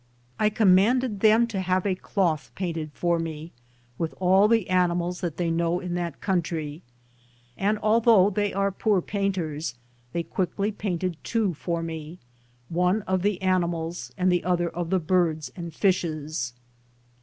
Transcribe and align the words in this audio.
I 0.39 0.49
commanded 0.49 1.19
them 1.19 1.45
to 1.49 1.59
have 1.59 1.85
a 1.85 1.93
cloth 1.93 2.49
painted 2.55 2.89
for 2.91 3.19
me, 3.19 3.51
with 3.99 4.15
all 4.19 4.47
the 4.47 4.67
animals 4.67 5.21
that 5.21 5.37
they 5.37 5.51
know 5.51 5.79
in 5.79 5.93
that 5.93 6.21
country, 6.21 6.81
and 7.55 7.77
although 7.83 8.31
they 8.31 8.51
are 8.51 8.71
poor 8.71 8.99
painters, 9.03 9.75
they 10.11 10.23
quickly 10.23 10.71
painted 10.71 11.17
two 11.23 11.53
for 11.53 11.83
me, 11.83 12.17
one 12.67 13.03
of 13.03 13.21
the 13.21 13.39
animals 13.43 14.11
and 14.17 14.31
the 14.31 14.43
other 14.43 14.69
of 14.69 14.89
the 14.89 14.97
birds 14.99 15.51
and 15.55 15.71
fishes. 15.71 16.53